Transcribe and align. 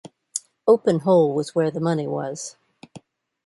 Open 0.67 1.01
hole 1.01 1.31
was 1.31 1.53
where 1.53 1.69
the 1.69 1.79
money 1.79 2.07
was. 2.07 2.55